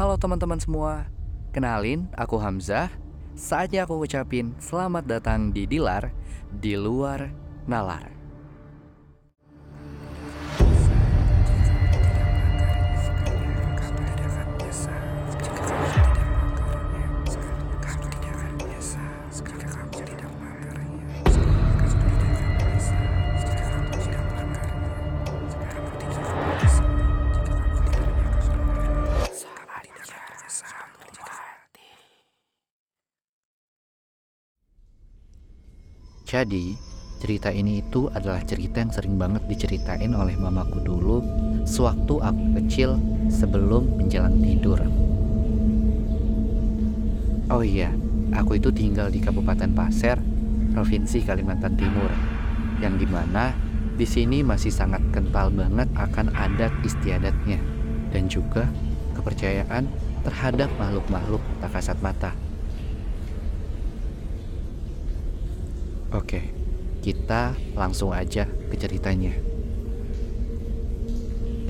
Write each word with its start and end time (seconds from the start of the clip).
Halo 0.00 0.16
teman-teman 0.16 0.56
semua, 0.56 1.12
kenalin 1.52 2.08
aku 2.16 2.40
Hamzah. 2.40 2.88
Saatnya 3.36 3.84
aku 3.84 4.00
ucapin 4.00 4.56
selamat 4.56 5.04
datang 5.04 5.52
di 5.52 5.68
Dilar, 5.68 6.08
di 6.48 6.72
luar 6.72 7.28
nalar. 7.68 8.19
Jadi, 36.30 36.78
cerita 37.18 37.50
ini 37.50 37.82
itu 37.82 38.06
adalah 38.14 38.38
cerita 38.46 38.78
yang 38.78 38.94
sering 38.94 39.18
banget 39.18 39.42
diceritain 39.50 40.14
oleh 40.14 40.38
mamaku 40.38 40.78
dulu 40.78 41.18
sewaktu 41.66 42.22
aku 42.22 42.44
kecil 42.62 43.02
sebelum 43.26 43.98
menjelang 43.98 44.38
tidur. 44.38 44.78
Oh 47.50 47.66
iya, 47.66 47.90
aku 48.30 48.62
itu 48.62 48.70
tinggal 48.70 49.10
di 49.10 49.18
Kabupaten 49.18 49.74
Pasir, 49.74 50.22
Provinsi 50.70 51.18
Kalimantan 51.26 51.74
Timur, 51.74 52.14
yang 52.78 52.94
di 52.94 53.10
mana 53.10 53.50
di 53.98 54.06
sini 54.06 54.46
masih 54.46 54.70
sangat 54.70 55.02
kental 55.10 55.50
banget 55.50 55.90
akan 55.98 56.30
adat 56.30 56.70
istiadatnya 56.86 57.58
dan 58.14 58.30
juga 58.30 58.70
kepercayaan 59.18 59.90
terhadap 60.22 60.70
makhluk-makhluk 60.78 61.42
tak 61.58 61.74
kasat 61.74 61.98
mata. 61.98 62.30
Oke, 66.10 66.42
kita 67.06 67.54
langsung 67.78 68.10
aja 68.10 68.42
ke 68.42 68.74
ceritanya. 68.74 69.30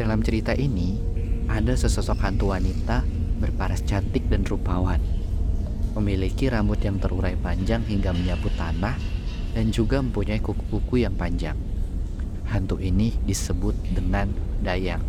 Dalam 0.01 0.25
cerita 0.25 0.57
ini, 0.57 0.97
ada 1.45 1.77
sesosok 1.77 2.17
hantu 2.25 2.57
wanita 2.57 3.05
berparas 3.37 3.85
cantik 3.85 4.33
dan 4.33 4.49
rupawan. 4.49 4.97
Memiliki 5.93 6.49
rambut 6.49 6.81
yang 6.81 6.97
terurai 6.97 7.37
panjang 7.37 7.85
hingga 7.85 8.17
menyapu 8.17 8.49
tanah 8.57 8.97
dan 9.53 9.69
juga 9.69 10.01
mempunyai 10.01 10.41
kuku-kuku 10.41 11.05
yang 11.05 11.13
panjang. 11.21 11.61
Hantu 12.49 12.81
ini 12.81 13.13
disebut 13.29 13.77
dengan 13.93 14.33
Dayang. 14.65 15.05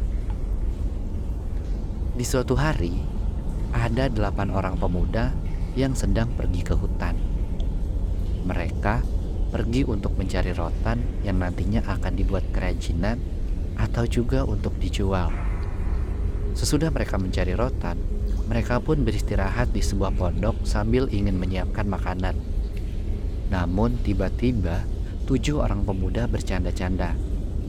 Di 2.20 2.28
suatu 2.28 2.60
hari, 2.60 3.00
ada 3.72 4.12
delapan 4.12 4.52
orang 4.52 4.76
pemuda 4.76 5.32
yang 5.80 5.96
sedang 5.96 6.28
pergi 6.36 6.68
ke 6.68 6.76
hutan. 6.76 7.16
Mereka 8.44 9.11
pergi 9.52 9.84
untuk 9.84 10.16
mencari 10.16 10.56
rotan 10.56 11.04
yang 11.28 11.44
nantinya 11.44 11.84
akan 11.84 12.16
dibuat 12.16 12.48
kerajinan 12.56 13.20
atau 13.76 14.08
juga 14.08 14.48
untuk 14.48 14.80
dijual. 14.80 15.28
Sesudah 16.56 16.88
mereka 16.92 17.20
mencari 17.20 17.52
rotan, 17.52 18.00
mereka 18.48 18.80
pun 18.80 19.04
beristirahat 19.04 19.76
di 19.76 19.84
sebuah 19.84 20.16
pondok 20.16 20.64
sambil 20.64 21.12
ingin 21.12 21.36
menyiapkan 21.36 21.88
makanan. 21.88 22.36
Namun 23.52 24.00
tiba-tiba 24.04 24.88
tujuh 25.28 25.60
orang 25.60 25.84
pemuda 25.84 26.28
bercanda-canda, 26.28 27.16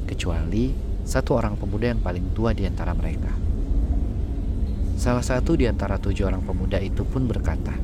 kecuali 0.07 0.75
satu 1.03 1.35
orang 1.39 1.59
pemuda 1.59 1.91
yang 1.91 2.03
paling 2.03 2.31
tua 2.35 2.55
di 2.55 2.67
antara 2.67 2.95
mereka. 2.95 3.31
Salah 4.99 5.23
satu 5.23 5.59
di 5.59 5.67
antara 5.67 5.99
tujuh 5.99 6.31
orang 6.31 6.47
pemuda 6.47 6.79
itu 6.79 7.03
pun 7.03 7.27
berkata, 7.27 7.75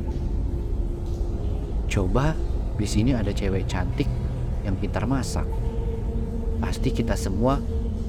"Coba 1.90 2.34
di 2.78 2.86
sini 2.86 3.10
ada 3.10 3.34
cewek 3.34 3.66
cantik 3.66 4.06
yang 4.62 4.78
pintar 4.78 5.02
masak. 5.10 5.44
Pasti 6.62 6.94
kita 6.94 7.18
semua 7.18 7.58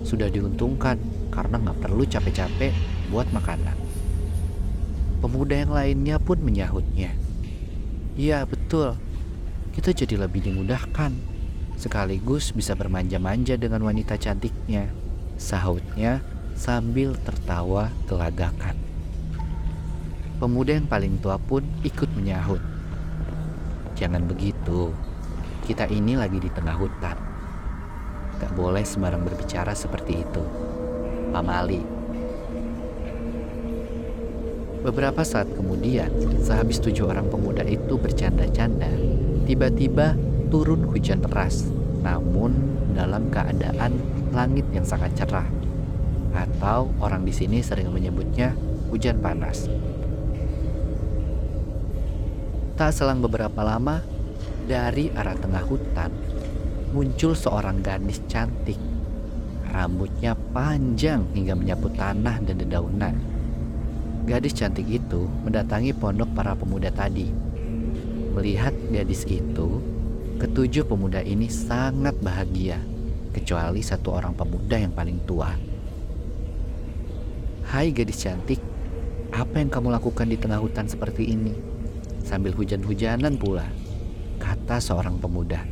sudah 0.06 0.30
diuntungkan 0.30 1.02
karena 1.34 1.58
nggak 1.58 1.82
perlu 1.82 2.06
capek-capek 2.06 2.72
buat 3.10 3.26
makanan. 3.34 3.76
Pemuda 5.20 5.66
yang 5.66 5.74
lainnya 5.74 6.16
pun 6.22 6.40
menyahutnya. 6.40 7.12
Iya 8.16 8.46
betul, 8.46 8.96
kita 9.74 9.92
jadi 9.92 10.16
lebih 10.22 10.46
dimudahkan. 10.46 11.12
Sekaligus 11.80 12.52
bisa 12.52 12.76
bermanja-manja 12.76 13.56
dengan 13.58 13.84
wanita 13.84 14.20
cantiknya. 14.20 14.92
Sahutnya 15.40 16.20
sambil 16.56 17.16
tertawa 17.24 17.88
gelagakan. 18.06 18.76
Pemuda 20.40 20.76
yang 20.76 20.88
paling 20.88 21.20
tua 21.20 21.40
pun 21.40 21.64
ikut 21.84 22.12
menyahut. 22.16 22.79
Jangan 24.00 24.24
begitu. 24.24 24.96
Kita 25.68 25.84
ini 25.92 26.16
lagi 26.16 26.40
di 26.40 26.48
tengah 26.48 26.80
hutan. 26.80 27.20
Gak 28.40 28.56
boleh 28.56 28.88
sembarang 28.88 29.28
berbicara 29.28 29.76
seperti 29.76 30.24
itu. 30.24 30.44
Pamali. 31.36 31.84
Beberapa 34.80 35.20
saat 35.28 35.52
kemudian, 35.52 36.08
sehabis 36.40 36.80
tujuh 36.80 37.12
orang 37.12 37.28
pemuda 37.28 37.68
itu 37.68 38.00
bercanda-canda, 38.00 38.88
tiba-tiba 39.44 40.16
turun 40.48 40.88
hujan 40.88 41.20
deras, 41.20 41.68
namun 42.00 42.56
dalam 42.96 43.28
keadaan 43.28 44.00
langit 44.32 44.64
yang 44.72 44.88
sangat 44.88 45.12
cerah. 45.20 45.52
Atau 46.32 46.96
orang 47.04 47.28
di 47.28 47.36
sini 47.36 47.60
sering 47.60 47.92
menyebutnya 47.92 48.56
hujan 48.88 49.20
panas. 49.20 49.68
Tak 52.80 52.96
selang 52.96 53.20
beberapa 53.20 53.60
lama, 53.60 54.00
dari 54.64 55.12
arah 55.12 55.36
tengah 55.36 55.68
hutan 55.68 56.16
muncul 56.96 57.36
seorang 57.36 57.84
gadis 57.84 58.24
cantik. 58.32 58.80
Rambutnya 59.68 60.32
panjang 60.56 61.28
hingga 61.36 61.60
menyapu 61.60 61.92
tanah 61.92 62.40
dan 62.40 62.56
dedaunan. 62.56 63.20
Gadis 64.24 64.56
cantik 64.56 64.88
itu 64.88 65.28
mendatangi 65.44 65.92
pondok 65.92 66.32
para 66.32 66.56
pemuda 66.56 66.88
tadi. 66.88 67.28
Melihat 68.40 68.72
gadis 68.96 69.28
itu, 69.28 69.84
ketujuh 70.40 70.88
pemuda 70.88 71.20
ini 71.20 71.52
sangat 71.52 72.16
bahagia, 72.24 72.80
kecuali 73.36 73.84
satu 73.84 74.16
orang 74.16 74.32
pemuda 74.32 74.80
yang 74.80 74.96
paling 74.96 75.20
tua. 75.28 75.52
Hai 77.68 77.92
gadis 77.92 78.24
cantik, 78.24 78.64
apa 79.36 79.60
yang 79.60 79.68
kamu 79.68 79.92
lakukan 79.92 80.32
di 80.32 80.40
tengah 80.40 80.64
hutan 80.64 80.88
seperti 80.88 81.28
ini? 81.36 81.69
Sambil 82.24 82.56
hujan-hujanan 82.56 83.36
pula, 83.40 83.68
kata 84.40 84.80
seorang 84.80 85.20
pemuda. 85.20 85.64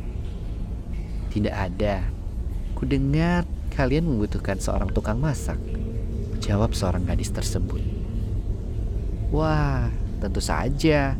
Tidak 1.28 1.52
ada. 1.52 2.04
Kudengar 2.76 3.44
kalian 3.74 4.06
membutuhkan 4.06 4.58
seorang 4.58 4.90
tukang 4.90 5.18
masak, 5.18 5.58
jawab 6.42 6.72
seorang 6.74 7.04
gadis 7.06 7.30
tersebut. 7.30 7.80
Wah, 9.28 9.92
tentu 10.24 10.40
saja. 10.40 11.14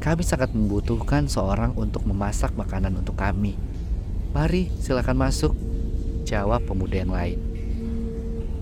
Kami 0.00 0.24
sangat 0.24 0.56
membutuhkan 0.56 1.28
seorang 1.28 1.76
untuk 1.76 2.08
memasak 2.08 2.56
makanan 2.56 2.96
untuk 2.96 3.20
kami. 3.20 3.52
Mari, 4.32 4.72
silakan 4.80 5.20
masuk, 5.20 5.52
jawab 6.24 6.64
pemuda 6.64 7.04
yang 7.04 7.12
lain. 7.12 7.38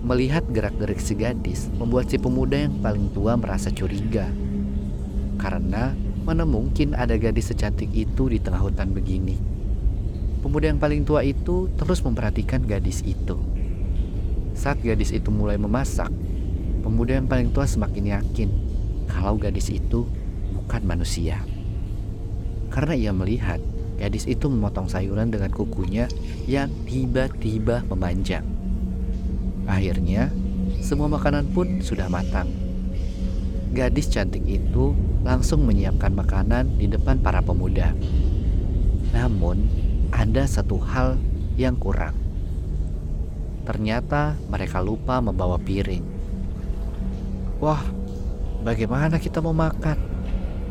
Melihat 0.03 0.43
gerak-gerik 0.51 0.99
si 0.99 1.15
gadis 1.15 1.71
membuat 1.75 2.11
si 2.11 2.19
pemuda 2.19 2.59
yang 2.67 2.75
paling 2.83 3.07
tua 3.15 3.39
merasa 3.39 3.71
curiga. 3.71 4.27
Karena 5.39 5.95
Mana 6.29 6.45
mungkin 6.45 6.93
ada 6.93 7.17
gadis 7.17 7.49
secantik 7.49 7.89
itu 7.89 8.29
di 8.29 8.37
tengah 8.37 8.61
hutan 8.61 8.93
begini? 8.93 9.33
Pemuda 10.45 10.69
yang 10.69 10.77
paling 10.77 11.01
tua 11.01 11.25
itu 11.25 11.73
terus 11.73 12.05
memperhatikan 12.05 12.61
gadis 12.69 13.01
itu. 13.01 13.33
Saat 14.53 14.77
gadis 14.85 15.09
itu 15.09 15.33
mulai 15.33 15.57
memasak, 15.57 16.13
pemuda 16.85 17.17
yang 17.17 17.25
paling 17.25 17.49
tua 17.49 17.65
semakin 17.65 18.13
yakin 18.13 18.49
kalau 19.09 19.41
gadis 19.41 19.73
itu 19.73 20.05
bukan 20.53 20.85
manusia. 20.85 21.41
Karena 22.69 22.93
ia 22.93 23.09
melihat 23.09 23.57
gadis 23.97 24.29
itu 24.29 24.53
memotong 24.53 24.85
sayuran 24.85 25.33
dengan 25.33 25.49
kukunya 25.49 26.05
yang 26.45 26.69
tiba-tiba 26.85 27.81
memanjang. 27.89 28.45
Akhirnya, 29.65 30.29
semua 30.77 31.09
makanan 31.09 31.49
pun 31.57 31.81
sudah 31.81 32.05
matang. 32.05 32.68
Gadis 33.69 34.09
cantik 34.09 34.41
itu 34.49 34.97
langsung 35.21 35.61
menyiapkan 35.69 36.09
makanan 36.09 36.81
di 36.81 36.89
depan 36.89 37.21
para 37.21 37.37
pemuda. 37.37 37.93
Namun, 39.13 39.69
ada 40.09 40.49
satu 40.49 40.81
hal 40.81 41.21
yang 41.53 41.77
kurang. 41.77 42.17
Ternyata 43.69 44.33
mereka 44.49 44.81
lupa 44.81 45.21
membawa 45.21 45.61
piring. 45.61 46.01
Wah, 47.61 47.85
bagaimana 48.65 49.21
kita 49.21 49.37
mau 49.37 49.53
makan? 49.53 50.01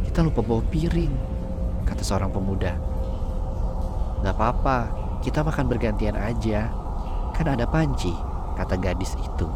Kita 0.03 0.27
lupa 0.27 0.43
bawa 0.43 0.67
piring, 0.67 1.13
kata 1.87 2.03
seorang 2.03 2.35
pemuda. 2.35 2.75
Gak 4.27 4.35
apa-apa, 4.35 4.79
kita 5.23 5.47
makan 5.47 5.71
bergantian 5.71 6.19
aja. 6.19 6.75
Kan 7.31 7.47
ada 7.47 7.63
panci, 7.71 8.11
kata 8.59 8.75
gadis 8.75 9.15
itu. 9.15 9.47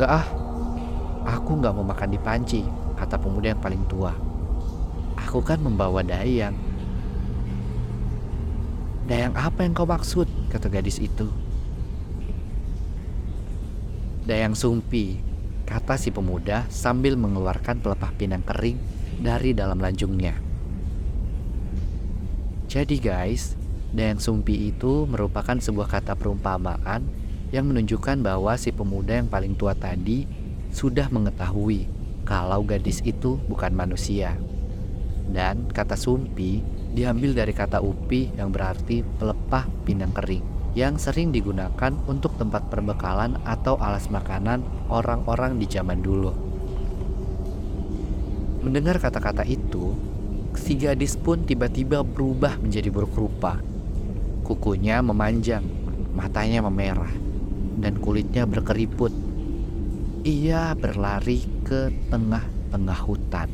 Gak 0.00 0.08
ah, 0.08 0.24
Aku 1.22 1.58
nggak 1.58 1.74
mau 1.74 1.86
makan 1.86 2.10
di 2.10 2.18
panci, 2.18 2.60
kata 2.98 3.18
pemuda 3.18 3.54
yang 3.54 3.62
paling 3.62 3.82
tua. 3.86 4.10
Aku 5.14 5.38
kan 5.42 5.62
membawa 5.62 6.02
dayang. 6.02 6.54
Dayang 9.06 9.34
apa 9.38 9.62
yang 9.62 9.74
kau 9.74 9.86
maksud? 9.86 10.26
kata 10.50 10.66
gadis 10.68 10.98
itu. 10.98 11.30
Dayang 14.22 14.54
Sumpi, 14.54 15.18
kata 15.66 15.98
si 15.98 16.14
pemuda 16.14 16.66
sambil 16.70 17.18
mengeluarkan 17.18 17.82
pelepah 17.82 18.12
pinang 18.14 18.46
kering 18.46 18.78
dari 19.18 19.54
dalam 19.54 19.82
lanjungnya. 19.82 20.38
Jadi 22.70 22.96
guys, 23.02 23.58
Dayang 23.92 24.16
Sumpi 24.16 24.72
itu 24.72 25.04
merupakan 25.04 25.52
sebuah 25.52 26.00
kata 26.00 26.16
perumpamaan 26.16 27.04
yang 27.52 27.68
menunjukkan 27.68 28.24
bahwa 28.24 28.56
si 28.56 28.72
pemuda 28.72 29.20
yang 29.20 29.28
paling 29.28 29.52
tua 29.52 29.76
tadi 29.76 30.24
sudah 30.72 31.12
mengetahui 31.12 31.86
kalau 32.24 32.64
gadis 32.64 33.04
itu 33.04 33.36
bukan 33.46 33.76
manusia. 33.76 34.34
Dan 35.28 35.70
kata 35.70 35.94
sumpi 35.94 36.64
diambil 36.92 37.36
dari 37.36 37.54
kata 37.54 37.78
upi 37.78 38.34
yang 38.34 38.50
berarti 38.50 39.04
pelepah 39.20 39.64
pinang 39.86 40.10
kering 40.10 40.52
yang 40.72 40.96
sering 40.96 41.36
digunakan 41.36 41.92
untuk 42.08 42.40
tempat 42.40 42.72
perbekalan 42.72 43.36
atau 43.44 43.76
alas 43.76 44.08
makanan 44.08 44.64
orang-orang 44.88 45.60
di 45.60 45.68
zaman 45.68 46.00
dulu. 46.00 46.32
Mendengar 48.64 48.96
kata-kata 48.96 49.44
itu, 49.44 49.92
si 50.56 50.78
gadis 50.78 51.18
pun 51.18 51.44
tiba-tiba 51.44 52.00
berubah 52.00 52.56
menjadi 52.56 52.88
buruk 52.88 53.12
rupa. 53.12 53.60
Kukunya 54.46 55.04
memanjang, 55.04 55.66
matanya 56.16 56.64
memerah, 56.64 57.12
dan 57.82 57.98
kulitnya 58.00 58.48
berkeriput. 58.48 59.12
Ia 60.22 60.78
berlari 60.78 61.42
ke 61.66 61.90
tengah-tengah 62.06 63.00
hutan. 63.02 63.50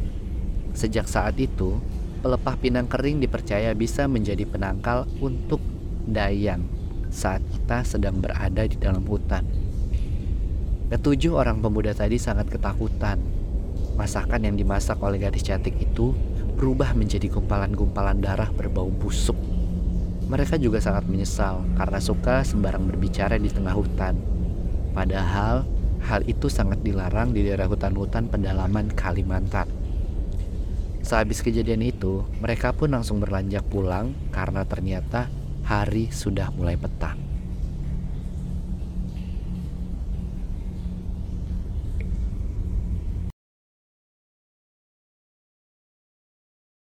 Sejak 0.76 1.08
saat 1.08 1.40
itu, 1.40 1.80
pelepah 2.20 2.60
pinang 2.60 2.84
kering 2.84 3.24
dipercaya 3.24 3.72
bisa 3.72 4.04
menjadi 4.04 4.44
penangkal 4.44 5.08
untuk 5.16 5.64
dayang 6.04 6.68
saat 7.08 7.40
kita 7.48 7.88
sedang 7.88 8.20
berada 8.20 8.68
di 8.68 8.76
dalam 8.76 9.00
hutan. 9.08 9.48
Ketujuh 10.92 11.40
orang 11.40 11.64
pemuda 11.64 11.96
tadi 11.96 12.20
sangat 12.20 12.52
ketakutan. 12.52 13.16
Masakan 13.96 14.52
yang 14.52 14.60
dimasak 14.60 15.00
oleh 15.00 15.24
gadis 15.24 15.48
cantik 15.48 15.72
itu 15.80 16.12
berubah 16.60 16.92
menjadi 16.92 17.32
gumpalan-gumpalan 17.32 18.20
darah 18.20 18.52
berbau 18.52 18.92
busuk. 18.92 19.40
Mereka 20.28 20.60
juga 20.60 20.84
sangat 20.84 21.08
menyesal 21.08 21.64
karena 21.80 21.96
suka 21.96 22.44
sembarang 22.44 22.84
berbicara 22.92 23.40
di 23.40 23.48
tengah 23.48 23.72
hutan. 23.72 24.20
Padahal 24.92 25.77
hal 26.02 26.24
itu 26.24 26.48
sangat 26.48 26.80
dilarang 26.80 27.36
di 27.36 27.44
daerah 27.44 27.68
hutan-hutan 27.68 28.32
pedalaman 28.32 28.90
Kalimantan. 28.94 29.68
Sehabis 31.04 31.40
kejadian 31.40 31.84
itu, 31.84 32.26
mereka 32.42 32.74
pun 32.76 32.92
langsung 32.92 33.20
berlanjak 33.22 33.64
pulang 33.68 34.12
karena 34.28 34.66
ternyata 34.68 35.30
hari 35.64 36.12
sudah 36.12 36.52
mulai 36.52 36.76
petang. 36.76 37.27